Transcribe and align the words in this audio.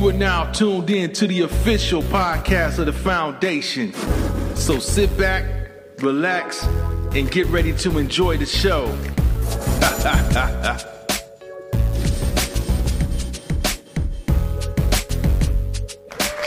You 0.00 0.08
are 0.08 0.12
now 0.14 0.50
tuned 0.50 0.88
in 0.88 1.12
to 1.12 1.26
the 1.26 1.42
official 1.42 2.00
podcast 2.04 2.78
of 2.78 2.86
the 2.86 2.92
foundation. 2.92 3.92
So 4.56 4.78
sit 4.78 5.14
back, 5.18 5.44
relax, 5.98 6.64
and 7.14 7.30
get 7.30 7.46
ready 7.48 7.74
to 7.74 7.98
enjoy 7.98 8.38
the 8.38 8.46
show. 8.46 8.86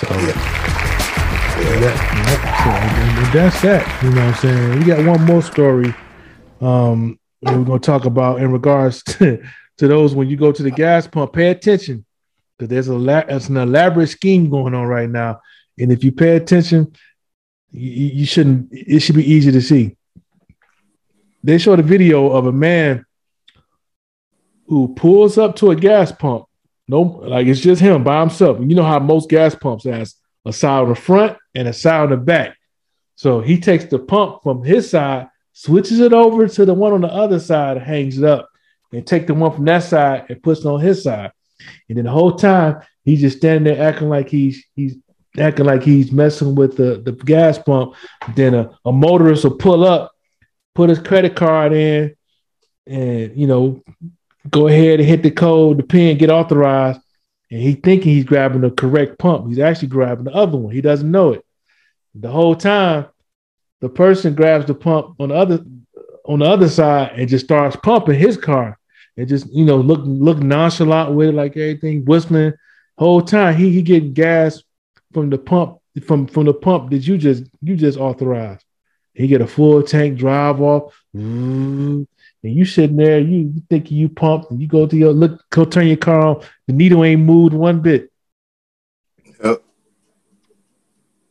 So, 0.00 0.08
yeah. 0.18 0.32
so, 2.64 3.32
that's 3.32 3.60
that. 3.60 4.02
You 4.02 4.10
know 4.12 4.16
what 4.16 4.24
I'm 4.24 4.34
saying? 4.34 4.78
We 4.78 4.84
got 4.86 5.04
one 5.04 5.24
more 5.26 5.42
story 5.42 5.94
um, 6.62 7.18
we're 7.42 7.64
going 7.64 7.80
to 7.80 7.86
talk 7.86 8.06
about 8.06 8.40
in 8.40 8.50
regards 8.50 9.02
to, 9.18 9.44
to 9.76 9.88
those 9.88 10.14
when 10.14 10.30
you 10.30 10.38
go 10.38 10.52
to 10.52 10.62
the 10.62 10.70
gas 10.70 11.06
pump. 11.06 11.34
Pay 11.34 11.50
attention 11.50 12.06
because 12.56 12.68
there's 12.68 12.88
a 12.88 12.94
la- 12.94 13.24
there's 13.24 13.48
an 13.48 13.56
elaborate 13.56 14.08
scheme 14.08 14.50
going 14.50 14.74
on 14.74 14.86
right 14.86 15.08
now. 15.08 15.40
And 15.78 15.90
if 15.90 16.04
you 16.04 16.12
pay 16.12 16.36
attention, 16.36 16.94
you, 17.70 18.06
you 18.06 18.26
shouldn't, 18.26 18.68
it 18.72 19.00
should 19.00 19.16
be 19.16 19.30
easy 19.30 19.52
to 19.52 19.62
see. 19.62 19.96
They 21.42 21.58
showed 21.58 21.80
a 21.80 21.84
video 21.84 22.30
of 22.30 22.46
a 22.46 22.52
man 22.52 23.04
who 24.66 24.94
pulls 24.94 25.38
up 25.38 25.56
to 25.56 25.70
a 25.70 25.76
gas 25.76 26.12
pump 26.12 26.46
no, 26.88 27.00
like 27.00 27.46
it's 27.46 27.60
just 27.60 27.80
him 27.80 28.04
by 28.04 28.20
himself. 28.20 28.58
You 28.60 28.74
know 28.74 28.82
how 28.82 28.98
most 28.98 29.30
gas 29.30 29.54
pumps 29.54 29.84
has 29.84 30.16
a 30.44 30.52
side 30.52 30.82
on 30.82 30.88
the 30.88 30.94
front 30.94 31.38
and 31.54 31.68
a 31.68 31.72
side 31.72 32.02
on 32.02 32.10
the 32.10 32.16
back. 32.16 32.56
So 33.14 33.40
he 33.40 33.58
takes 33.60 33.84
the 33.84 33.98
pump 33.98 34.42
from 34.42 34.64
his 34.64 34.90
side, 34.90 35.28
switches 35.52 36.00
it 36.00 36.12
over 36.12 36.48
to 36.48 36.64
the 36.64 36.74
one 36.74 36.92
on 36.92 37.02
the 37.02 37.12
other 37.12 37.38
side, 37.38 37.78
hangs 37.78 38.18
it 38.18 38.24
up, 38.24 38.48
and 38.92 39.06
take 39.06 39.26
the 39.26 39.34
one 39.34 39.52
from 39.52 39.64
that 39.66 39.84
side 39.84 40.26
and 40.28 40.42
puts 40.42 40.60
it 40.60 40.66
on 40.66 40.80
his 40.80 41.02
side. 41.04 41.32
And 41.88 41.98
then 41.98 42.04
the 42.04 42.10
whole 42.10 42.34
time 42.34 42.82
he's 43.04 43.20
just 43.20 43.38
standing 43.38 43.64
there 43.64 43.88
acting 43.88 44.08
like 44.08 44.28
he's 44.28 44.64
he's 44.74 44.96
acting 45.38 45.66
like 45.66 45.82
he's 45.82 46.12
messing 46.12 46.54
with 46.54 46.76
the, 46.76 47.00
the 47.04 47.12
gas 47.12 47.58
pump. 47.58 47.94
Then 48.34 48.54
a, 48.54 48.70
a 48.84 48.92
motorist 48.92 49.44
will 49.44 49.56
pull 49.56 49.84
up, 49.84 50.12
put 50.74 50.90
his 50.90 50.98
credit 50.98 51.36
card 51.36 51.72
in, 51.72 52.14
and 52.86 53.36
you 53.36 53.46
know, 53.46 53.82
go 54.50 54.68
ahead 54.68 55.00
and 55.00 55.08
hit 55.08 55.22
the 55.22 55.30
code, 55.30 55.78
the 55.78 55.82
pin, 55.82 56.18
get 56.18 56.30
authorized. 56.30 57.00
And 57.50 57.60
he 57.60 57.74
thinking 57.74 58.14
he's 58.14 58.24
grabbing 58.24 58.62
the 58.62 58.70
correct 58.70 59.18
pump. 59.18 59.48
He's 59.48 59.58
actually 59.58 59.88
grabbing 59.88 60.24
the 60.24 60.32
other 60.32 60.56
one. 60.56 60.74
He 60.74 60.80
doesn't 60.80 61.10
know 61.10 61.32
it. 61.32 61.44
The 62.14 62.30
whole 62.30 62.54
time, 62.54 63.06
the 63.80 63.88
person 63.88 64.34
grabs 64.34 64.66
the 64.66 64.74
pump 64.74 65.16
on 65.18 65.30
the 65.30 65.34
other 65.34 65.64
on 66.24 66.38
the 66.38 66.44
other 66.44 66.68
side 66.68 67.12
and 67.16 67.28
just 67.28 67.44
starts 67.44 67.76
pumping 67.76 68.18
his 68.18 68.36
car 68.36 68.78
and 69.16 69.28
just 69.28 69.52
you 69.52 69.64
know 69.64 69.76
look 69.76 70.00
look 70.04 70.38
nonchalant 70.38 71.14
with 71.14 71.30
it, 71.30 71.34
like 71.34 71.56
everything 71.56 72.04
whistling. 72.04 72.52
Whole 72.98 73.22
time 73.22 73.56
he 73.56 73.70
he 73.70 73.82
getting 73.82 74.12
gas 74.12 74.62
from 75.12 75.30
the 75.30 75.38
pump 75.38 75.78
from 76.06 76.26
from 76.26 76.46
the 76.46 76.54
pump 76.54 76.90
that 76.90 77.06
you 77.06 77.18
just 77.18 77.44
you 77.60 77.76
just 77.76 77.98
authorized. 77.98 78.64
He 79.14 79.26
get 79.26 79.42
a 79.42 79.46
full 79.46 79.82
tank 79.82 80.18
drive 80.18 80.60
off. 80.60 80.94
Mm, 81.14 82.06
and 82.44 82.54
you 82.54 82.64
sitting 82.64 82.96
there, 82.96 83.20
you, 83.20 83.52
you 83.54 83.62
think 83.68 83.90
you 83.90 84.08
pumped, 84.08 84.50
and 84.50 84.60
you 84.60 84.66
go 84.66 84.86
to 84.86 84.96
your 84.96 85.12
look, 85.12 85.44
go 85.50 85.64
turn 85.64 85.86
your 85.86 85.96
car 85.96 86.20
on, 86.28 86.44
the 86.66 86.72
needle 86.72 87.04
ain't 87.04 87.20
moved 87.20 87.54
one 87.54 87.80
bit. 87.80 88.10
Yep. 89.44 89.62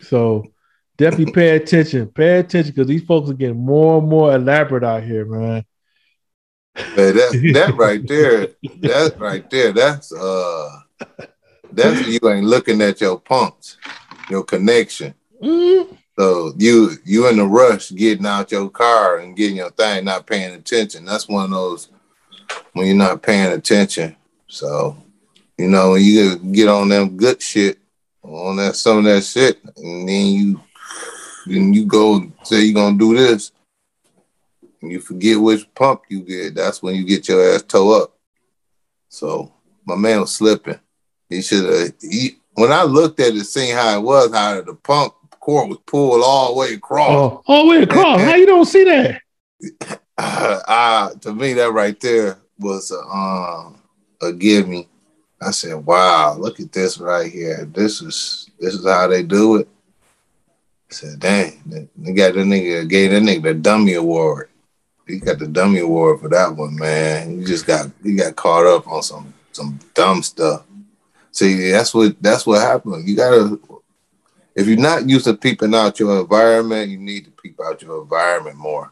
So 0.00 0.52
definitely 0.96 1.32
pay 1.32 1.56
attention. 1.56 2.08
Pay 2.08 2.38
attention 2.38 2.72
because 2.72 2.88
these 2.88 3.04
folks 3.04 3.30
are 3.30 3.34
getting 3.34 3.64
more 3.64 3.98
and 3.98 4.08
more 4.08 4.34
elaborate 4.34 4.84
out 4.84 5.04
here, 5.04 5.26
man. 5.26 5.64
Man, 6.76 7.16
that 7.16 7.50
that 7.54 7.74
right 7.76 8.06
there, 8.06 8.48
that 8.80 9.18
right 9.18 9.48
there, 9.50 9.72
that's 9.72 10.12
uh 10.12 10.80
that's 11.72 12.06
you 12.06 12.18
ain't 12.28 12.46
looking 12.46 12.80
at 12.82 13.00
your 13.00 13.18
pumps, 13.18 13.76
your 14.30 14.44
connection. 14.44 15.14
Mhm. 15.42 15.96
So 16.18 16.54
you 16.56 16.92
you 17.04 17.28
in 17.28 17.36
the 17.36 17.44
rush 17.44 17.90
getting 17.90 18.26
out 18.26 18.50
your 18.50 18.70
car 18.70 19.18
and 19.18 19.36
getting 19.36 19.56
your 19.56 19.70
thing, 19.70 20.04
not 20.04 20.26
paying 20.26 20.54
attention. 20.54 21.04
That's 21.04 21.28
one 21.28 21.44
of 21.44 21.50
those 21.50 21.88
when 22.72 22.86
you're 22.86 22.96
not 22.96 23.22
paying 23.22 23.52
attention. 23.52 24.16
So 24.48 24.96
you 25.58 25.68
know 25.68 25.92
when 25.92 26.02
you 26.02 26.36
get 26.36 26.68
on 26.68 26.88
them 26.88 27.16
good 27.16 27.42
shit, 27.42 27.78
on 28.22 28.56
that 28.56 28.76
some 28.76 28.98
of 28.98 29.04
that 29.04 29.24
shit, 29.24 29.62
and 29.76 30.08
then 30.08 30.26
you 30.26 30.60
then 31.46 31.72
you 31.72 31.84
go 31.84 32.30
say 32.42 32.62
you're 32.62 32.74
gonna 32.74 32.98
do 32.98 33.16
this, 33.16 33.52
and 34.82 34.90
you 34.90 35.00
forget 35.00 35.40
which 35.40 35.72
pump 35.74 36.02
you 36.08 36.20
get. 36.20 36.54
That's 36.54 36.82
when 36.82 36.94
you 36.94 37.04
get 37.04 37.28
your 37.28 37.54
ass 37.54 37.62
toe 37.62 38.02
up. 38.02 38.16
So 39.08 39.52
my 39.84 39.96
man 39.96 40.20
was 40.20 40.34
slipping. 40.34 40.80
He 41.28 41.42
should 41.42 41.64
have. 41.64 41.92
He, 42.00 42.38
when 42.54 42.72
I 42.72 42.82
looked 42.82 43.20
at 43.20 43.34
it, 43.34 43.44
seeing 43.44 43.74
how 43.76 43.98
it 43.98 44.02
was, 44.02 44.34
how 44.34 44.60
the 44.60 44.74
pump 44.74 45.14
cord 45.40 45.68
was 45.68 45.78
pulled 45.86 46.22
all 46.24 46.54
the 46.54 46.60
way 46.60 46.74
across. 46.74 47.10
Oh, 47.10 47.42
oh, 47.46 47.68
wait, 47.68 47.84
across. 47.84 48.20
How 48.20 48.34
you 48.34 48.46
don't 48.46 48.66
see 48.66 48.84
that? 48.84 49.22
Uh, 50.18 50.60
uh, 50.66 51.10
to 51.20 51.34
me, 51.34 51.52
that 51.52 51.70
right 51.72 52.00
there 52.00 52.38
was 52.58 52.90
a, 52.90 52.98
um, 53.00 53.78
a 54.22 54.32
give 54.32 54.66
me. 54.66 54.88
I 55.42 55.50
said, 55.50 55.74
"Wow, 55.74 56.38
look 56.38 56.58
at 56.58 56.72
this 56.72 56.96
right 56.96 57.30
here. 57.30 57.68
This 57.70 58.00
is 58.00 58.48
this 58.58 58.72
is 58.72 58.86
how 58.86 59.08
they 59.08 59.22
do 59.22 59.56
it." 59.56 59.68
I 60.90 60.94
said, 60.94 61.20
"Dang, 61.20 61.88
they 61.96 62.12
got 62.14 62.32
that 62.32 62.46
nigga 62.46 62.88
gave 62.88 63.10
that 63.10 63.22
nigga 63.22 63.42
the 63.42 63.54
dummy 63.54 63.92
award. 63.92 64.48
He 65.06 65.18
got 65.18 65.38
the 65.38 65.46
dummy 65.46 65.78
award 65.78 66.20
for 66.20 66.28
that 66.30 66.56
one, 66.56 66.74
man. 66.76 67.38
He 67.38 67.44
just 67.44 67.66
got 67.66 67.90
he 68.02 68.16
got 68.16 68.34
caught 68.36 68.66
up 68.66 68.88
on 68.88 69.02
some 69.02 69.32
some 69.52 69.78
dumb 69.94 70.22
stuff. 70.22 70.64
See, 71.30 71.70
that's 71.70 71.94
what 71.94 72.20
that's 72.20 72.46
what 72.46 72.60
happened. 72.60 73.08
You 73.08 73.16
gotta 73.16 73.60
if 74.56 74.66
you're 74.66 74.78
not 74.78 75.08
used 75.08 75.26
to 75.26 75.34
peeping 75.34 75.74
out 75.74 76.00
your 76.00 76.20
environment, 76.20 76.90
you 76.90 76.98
need 76.98 77.26
to 77.26 77.30
peep 77.30 77.60
out 77.62 77.82
your 77.82 78.02
environment 78.02 78.56
more. 78.56 78.90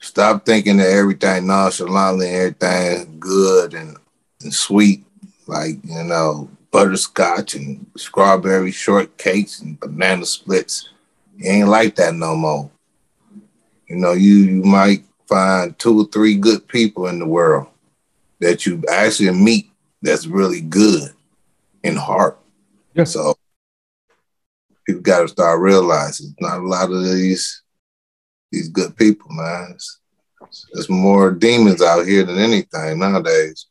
Stop 0.00 0.46
thinking 0.46 0.76
that 0.76 0.90
everything 0.90 1.48
nonchalantly, 1.48 2.28
everything 2.28 3.18
good 3.18 3.74
and, 3.74 3.96
and 4.40 4.54
sweet, 4.54 5.04
like 5.46 5.74
you 5.82 6.04
know, 6.04 6.48
butterscotch 6.70 7.54
and 7.54 7.84
strawberry 7.96 8.70
shortcakes 8.70 9.60
and 9.60 9.78
banana 9.80 10.24
splits. 10.24 10.88
It 11.38 11.48
ain't 11.48 11.68
like 11.68 11.96
that 11.96 12.14
no 12.14 12.36
more. 12.36 12.70
You 13.88 13.96
know, 13.96 14.12
you 14.12 14.34
you 14.36 14.62
might 14.62 15.02
find 15.28 15.78
two 15.78 16.00
or 16.00 16.06
three 16.06 16.36
good 16.36 16.66
people 16.68 17.06
in 17.06 17.18
the 17.18 17.26
world 17.26 17.68
that 18.40 18.66
you 18.66 18.82
actually 18.90 19.30
meet 19.30 19.70
that's 20.02 20.26
really 20.26 20.60
good 20.60 21.10
in 21.82 21.96
heart. 21.96 22.38
Yeah. 22.94 23.04
So 23.04 23.34
people 24.86 25.02
got 25.02 25.22
to 25.22 25.28
start 25.28 25.60
realizing 25.60 26.34
not 26.40 26.60
a 26.60 26.66
lot 26.66 26.90
of 26.90 27.04
these 27.04 27.62
these 28.50 28.68
good 28.68 28.96
people, 28.96 29.28
man. 29.30 29.76
There's 30.72 30.88
more 30.88 31.32
demons 31.32 31.82
out 31.82 32.06
here 32.06 32.24
than 32.24 32.38
anything 32.38 32.98
nowadays. 32.98 33.66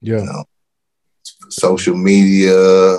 Yeah. 0.00 0.18
You 0.18 0.26
know, 0.26 0.44
social 1.48 1.96
media, 1.96 2.98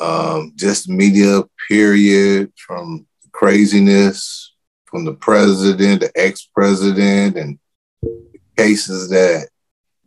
um, 0.00 0.52
just 0.54 0.88
media 0.88 1.42
period, 1.68 2.52
from 2.56 3.06
craziness, 3.32 4.52
from 4.90 5.04
the 5.04 5.14
president, 5.14 6.00
the 6.00 6.12
ex-president, 6.14 7.36
and 7.36 7.58
cases 8.56 9.08
that 9.10 9.48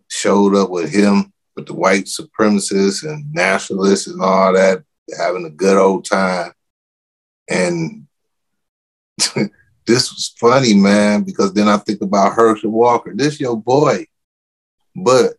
showed 0.09 0.55
up 0.55 0.69
with 0.69 0.91
him 0.94 1.31
with 1.55 1.66
the 1.67 1.73
white 1.73 2.05
supremacists 2.05 3.03
and 3.03 3.31
nationalists 3.33 4.07
and 4.07 4.22
all 4.22 4.53
that, 4.53 4.83
having 5.17 5.45
a 5.45 5.49
good 5.49 5.77
old 5.77 6.05
time. 6.05 6.51
And 7.49 8.07
this 9.85 10.11
was 10.11 10.33
funny, 10.39 10.73
man, 10.73 11.23
because 11.23 11.53
then 11.53 11.67
I 11.67 11.77
think 11.77 12.01
about 12.01 12.33
Herschel 12.33 12.72
Walker. 12.72 13.13
This 13.16 13.39
your 13.39 13.57
boy, 13.57 14.07
but 14.95 15.33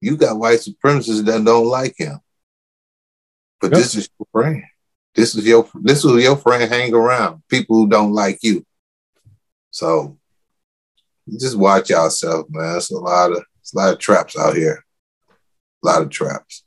you 0.00 0.16
got 0.16 0.38
white 0.38 0.60
supremacists 0.60 1.24
that 1.24 1.44
don't 1.44 1.66
like 1.66 1.94
him. 1.96 2.20
But 3.60 3.70
Yep. 3.72 3.78
this 3.78 3.94
is 3.94 4.08
your 4.18 4.26
friend. 4.32 4.62
This 5.14 5.34
is 5.34 5.46
your 5.46 5.68
this 5.74 6.04
is 6.04 6.22
your 6.22 6.36
friend 6.36 6.70
hang 6.70 6.92
around. 6.94 7.42
People 7.48 7.76
who 7.76 7.88
don't 7.88 8.12
like 8.12 8.38
you. 8.42 8.64
So 9.70 10.18
just 11.38 11.56
watch 11.56 11.90
yourself, 11.90 12.46
man. 12.50 12.76
It's 12.76 12.90
a 12.90 12.96
lot 12.96 13.32
of 13.32 13.44
it's 13.60 13.74
a 13.74 13.78
lot 13.78 13.92
of 13.92 13.98
traps 13.98 14.36
out 14.38 14.56
here. 14.56 14.84
A 15.30 15.86
lot 15.86 16.02
of 16.02 16.10
traps. 16.10 16.64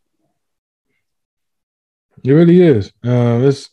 It 2.23 2.31
really 2.31 2.61
is. 2.61 2.91
Um, 3.03 3.45
it's 3.45 3.69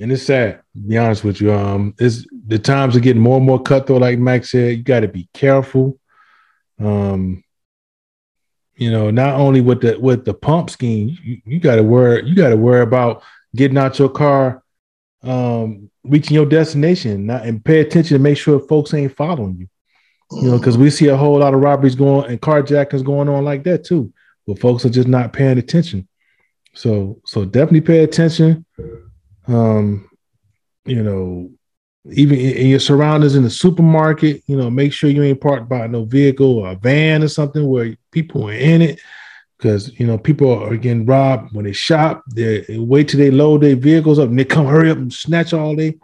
and 0.00 0.12
it's 0.12 0.22
sad. 0.22 0.60
To 0.74 0.80
be 0.80 0.96
honest 0.96 1.24
with 1.24 1.40
you, 1.40 1.52
um, 1.52 1.94
it's 1.98 2.26
the 2.46 2.58
times 2.58 2.94
are 2.94 3.00
getting 3.00 3.22
more 3.22 3.38
and 3.38 3.46
more 3.46 3.60
cutthroat. 3.60 4.00
Like 4.00 4.18
Max 4.18 4.52
said, 4.52 4.76
you 4.76 4.82
got 4.82 5.00
to 5.00 5.08
be 5.08 5.28
careful. 5.34 5.98
Um, 6.78 7.42
you 8.78 8.92
know, 8.92 9.10
not 9.10 9.34
only 9.34 9.60
with 9.60 9.80
the 9.80 9.98
with 9.98 10.24
the 10.24 10.32
pump 10.32 10.70
scheme, 10.70 11.18
you, 11.22 11.42
you 11.44 11.58
got 11.58 11.76
to 11.76 11.82
worry. 11.82 12.24
You 12.24 12.36
got 12.36 12.50
to 12.50 12.56
worry 12.56 12.82
about 12.82 13.24
getting 13.56 13.76
out 13.76 13.98
your 13.98 14.08
car, 14.08 14.62
um, 15.24 15.90
reaching 16.04 16.36
your 16.36 16.46
destination, 16.46 17.26
not, 17.26 17.44
and 17.44 17.64
pay 17.64 17.80
attention 17.80 18.16
to 18.16 18.22
make 18.22 18.38
sure 18.38 18.60
folks 18.60 18.94
ain't 18.94 19.16
following 19.16 19.56
you. 19.58 19.68
You 20.30 20.50
know, 20.50 20.58
because 20.58 20.78
we 20.78 20.90
see 20.90 21.08
a 21.08 21.16
whole 21.16 21.40
lot 21.40 21.54
of 21.54 21.60
robberies 21.60 21.96
going 21.96 22.30
and 22.30 22.40
carjackings 22.40 23.04
going 23.04 23.28
on 23.28 23.44
like 23.44 23.64
that 23.64 23.84
too. 23.84 24.12
but 24.46 24.60
folks 24.60 24.84
are 24.84 24.90
just 24.90 25.08
not 25.08 25.32
paying 25.32 25.58
attention. 25.58 26.06
So 26.74 27.20
so 27.26 27.44
definitely 27.44 27.80
pay 27.80 28.04
attention. 28.04 28.64
Um, 29.48 30.08
you 30.84 31.02
know, 31.02 31.50
even 32.12 32.38
in, 32.38 32.68
your 32.68 32.80
surroundings 32.80 33.34
in 33.34 33.42
the 33.42 33.50
supermarket, 33.50 34.42
you 34.46 34.56
know, 34.56 34.70
make 34.70 34.92
sure 34.92 35.10
you 35.10 35.22
ain't 35.22 35.40
parked 35.40 35.68
by 35.68 35.86
no 35.86 36.04
vehicle 36.04 36.58
or 36.58 36.70
a 36.70 36.74
van 36.74 37.22
or 37.22 37.28
something 37.28 37.68
where 37.68 37.96
people 38.12 38.48
are 38.48 38.52
in 38.52 38.82
it. 38.82 39.00
Because 39.56 39.98
you 39.98 40.06
know 40.06 40.16
people 40.16 40.56
are 40.56 40.76
getting 40.76 41.04
robbed 41.04 41.52
when 41.52 41.64
they 41.64 41.72
shop. 41.72 42.22
They 42.32 42.64
wait 42.68 43.08
till 43.08 43.18
they 43.18 43.32
load 43.32 43.62
their 43.62 43.74
vehicles 43.74 44.20
up 44.20 44.28
and 44.28 44.38
they 44.38 44.44
come 44.44 44.66
hurry 44.68 44.88
up 44.88 44.98
and 44.98 45.12
snatch 45.12 45.52
all 45.52 45.74
they, 45.74 45.98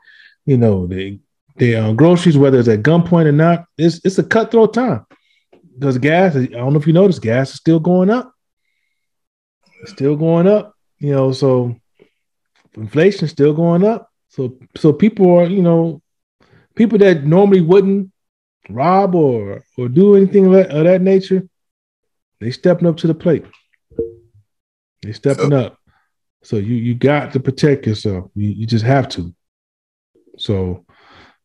you 0.45 0.57
know, 0.57 0.89
they 0.89 1.21
they 1.57 1.77
um, 1.77 1.95
groceries, 1.95 2.37
whether 2.37 2.59
it's 2.59 2.69
at 2.69 2.83
gunpoint 2.83 3.27
or 3.27 3.33
not. 3.33 3.67
It's 3.79 4.01
it's 4.05 4.19
a 4.19 4.25
cutthroat 4.25 4.75
time 4.75 5.07
because 5.79 5.99
gas. 5.99 6.35
I 6.37 6.47
don't 6.47 6.73
know 6.73 6.81
if 6.81 6.87
you 6.87 6.93
noticed, 6.93 7.23
gas 7.23 7.51
is 7.51 7.57
still 7.57 7.79
going 7.79 8.11
up. 8.11 8.33
It's 9.83 9.93
still 9.93 10.17
going 10.17 10.49
up. 10.49 10.75
You 10.99 11.13
know, 11.13 11.33
so 11.33 11.77
inflation 12.75 13.27
is 13.27 13.31
still 13.31 13.53
going 13.53 13.85
up. 13.85 14.11
So 14.35 14.59
so 14.77 14.93
people 14.93 15.31
are, 15.39 15.47
you 15.47 15.63
know, 15.63 16.03
people 16.75 16.99
that 16.99 17.25
normally 17.25 17.61
wouldn't 17.61 18.11
rob 18.69 19.15
or 19.15 19.63
or 19.79 19.89
do 19.89 20.17
anything 20.17 20.47
of 20.47 20.53
that, 20.53 20.71
of 20.71 20.85
that 20.85 21.03
nature, 21.03 21.49
they 22.41 22.51
stepping 22.51 22.89
up 22.89 22.97
to 22.97 23.07
the 23.07 23.15
plate. 23.15 23.45
They 25.03 25.13
stepping 25.13 25.53
yep. 25.53 25.67
up. 25.67 25.79
So 26.43 26.57
you 26.57 26.75
you 26.75 26.97
got 26.97 27.33
to 27.35 27.41
protect 27.41 27.87
yourself. 27.87 28.29
You, 28.35 28.49
you 28.49 28.67
just 28.67 28.85
have 28.85 29.09
to. 29.11 29.33
So 30.37 30.85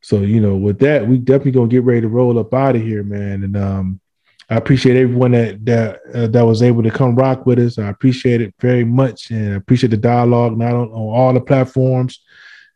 so 0.01 0.21
you 0.21 0.42
know, 0.42 0.57
with 0.57 0.80
that, 0.80 1.07
we 1.07 1.19
definitely 1.19 1.51
gonna 1.51 1.68
get 1.68 1.83
ready 1.83 2.01
to 2.01 2.07
roll 2.07 2.39
up 2.39 2.56
out 2.56 2.75
of 2.75 2.81
here, 2.81 3.03
man. 3.03 3.44
And 3.44 3.56
um, 3.56 4.01
I 4.50 4.56
appreciate 4.56 4.97
everyone 4.97 5.33
that 5.33 5.63
that 5.65 6.00
uh, 6.12 6.27
that 6.27 6.42
was 6.42 6.63
able 6.63 6.81
to 6.81 6.89
come 6.89 7.15
rock 7.15 7.45
with 7.45 7.59
us. 7.59 7.77
I 7.77 7.89
appreciate 7.89 8.42
it 8.42 8.56
very 8.59 8.83
much, 8.83 9.30
and 9.30 9.53
I 9.53 9.57
appreciate 9.57 9.92
the 9.92 9.97
dialogue 9.97 10.57
not 10.57 10.74
on, 10.74 10.88
on 10.88 10.92
all 10.92 11.33
the 11.33 11.42
platforms. 11.42 12.19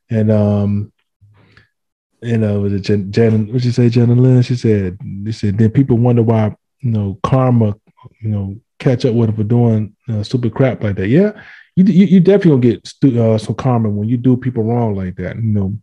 And 0.09 0.31
um, 0.31 0.91
you 2.21 2.37
know, 2.37 2.61
was 2.61 2.73
it 2.73 2.81
Jen, 2.81 3.11
Jen 3.11 3.51
what 3.51 3.61
she 3.61 3.71
say, 3.71 3.89
Jenna 3.89 4.13
Lynn? 4.13 4.41
She 4.41 4.55
said, 4.55 4.97
they 5.01 5.31
said, 5.31 5.57
then 5.57 5.71
people 5.71 5.97
wonder 5.97 6.23
why 6.23 6.55
you 6.79 6.91
know 6.91 7.19
karma, 7.23 7.75
you 8.21 8.29
know, 8.29 8.55
catch 8.79 9.05
up 9.05 9.13
with 9.13 9.29
her 9.29 9.35
for 9.35 9.43
doing 9.43 9.95
uh, 10.09 10.23
stupid 10.23 10.53
crap 10.53 10.83
like 10.83 10.95
that. 10.95 11.07
Yeah, 11.07 11.31
you 11.75 11.83
you, 11.85 12.05
you 12.05 12.19
definitely 12.19 12.51
gonna 12.51 12.73
get 12.75 12.87
stu- 12.87 13.21
uh, 13.21 13.37
some 13.37 13.55
karma 13.55 13.89
when 13.89 14.09
you 14.09 14.17
do 14.17 14.37
people 14.37 14.63
wrong 14.63 14.95
like 14.95 15.15
that. 15.17 15.35
You 15.35 15.41
know, 15.41 15.77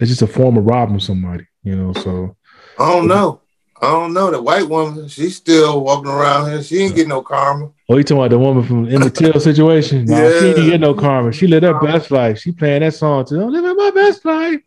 it's 0.00 0.10
just 0.10 0.22
a 0.22 0.26
form 0.26 0.56
of 0.56 0.64
robbing 0.64 1.00
somebody. 1.00 1.46
You 1.62 1.76
know, 1.76 1.92
so 1.92 2.36
I 2.78 2.92
don't 2.92 3.08
know. 3.08 3.42
I 3.80 3.86
don't 3.86 4.12
know. 4.12 4.30
The 4.30 4.42
white 4.42 4.68
woman, 4.68 5.08
she's 5.08 5.36
still 5.36 5.82
walking 5.82 6.10
around 6.10 6.50
here. 6.50 6.62
She 6.62 6.78
ain't 6.78 6.94
getting 6.94 7.10
no 7.10 7.22
karma. 7.22 7.70
Oh, 7.88 7.96
you 7.96 8.02
talking 8.02 8.18
about 8.18 8.30
the 8.30 8.38
woman 8.38 8.64
from 8.64 8.88
in 8.88 9.00
the 9.00 9.10
Till 9.10 9.38
situation? 9.38 10.04
No, 10.04 10.16
yeah. 10.16 10.40
she 10.40 10.46
didn't 10.46 10.70
get 10.70 10.80
no 10.80 10.94
karma. 10.94 11.32
She 11.32 11.46
lived 11.46 11.64
her 11.64 11.78
best 11.80 12.10
life. 12.10 12.38
She 12.38 12.52
playing 12.52 12.80
that 12.80 12.94
song 12.94 13.24
too. 13.24 13.40
I'm 13.40 13.50
living 13.50 13.76
my 13.76 13.90
best 13.90 14.24
life. 14.24 14.60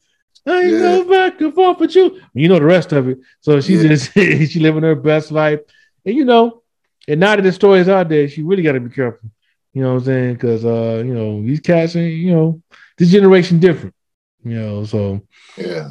I 0.47 0.61
ain't 0.61 0.71
yeah. 0.71 0.79
go 0.79 1.09
back 1.09 1.41
and 1.41 1.53
forth 1.53 1.79
with 1.79 1.95
you. 1.95 2.19
You 2.33 2.47
know 2.47 2.57
the 2.57 2.65
rest 2.65 2.93
of 2.93 3.09
it. 3.09 3.19
So 3.41 3.59
she 3.59 3.75
yeah. 3.75 3.89
just 3.89 4.13
she 4.13 4.59
living 4.59 4.83
her 4.83 4.95
best 4.95 5.31
life. 5.31 5.59
And 6.05 6.15
you 6.15 6.25
know, 6.25 6.63
and 7.07 7.19
now 7.19 7.35
that 7.35 7.41
the 7.41 7.51
story 7.51 7.79
is 7.79 7.89
out 7.89 8.09
there, 8.09 8.27
she 8.27 8.41
really 8.41 8.63
got 8.63 8.73
to 8.73 8.79
be 8.79 8.93
careful. 8.93 9.29
You 9.73 9.83
know 9.83 9.93
what 9.93 9.99
I'm 9.99 10.05
saying? 10.05 10.33
Because 10.33 10.65
uh, 10.65 11.03
you 11.05 11.13
know, 11.13 11.41
these 11.41 11.59
cats 11.59 11.95
ain't, 11.95 12.15
you 12.15 12.31
know, 12.31 12.61
this 12.97 13.09
generation 13.09 13.59
different. 13.59 13.95
You 14.43 14.59
know, 14.59 14.85
so 14.85 15.21
yeah, 15.57 15.89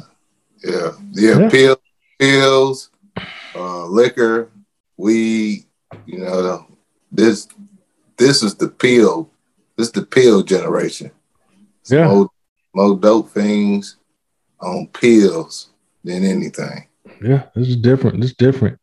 yeah, 0.63 0.91
yeah, 1.13 1.39
yeah. 1.39 1.49
pills, 1.49 1.77
pills 2.19 2.90
uh, 3.55 3.85
liquor, 3.85 4.51
weed. 4.97 5.65
You 6.05 6.19
know, 6.19 6.67
this 7.11 7.47
this 8.17 8.43
is 8.43 8.55
the 8.55 8.69
pill. 8.69 9.29
This 9.77 9.87
is 9.87 9.93
the 9.93 10.05
pill 10.05 10.43
generation. 10.43 11.11
Yeah, 11.89 12.07
more, 12.07 12.29
more 12.73 12.97
dope 12.97 13.29
things 13.29 13.97
on 14.59 14.87
pills 14.87 15.69
than 16.03 16.23
anything. 16.23 16.87
Yeah, 17.21 17.43
this 17.55 17.69
is 17.69 17.77
different. 17.77 18.21
This 18.21 18.31
is 18.31 18.37
different. 18.37 18.79